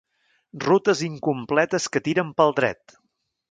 [0.63, 2.99] Rutes incompletes que tiren pel dret.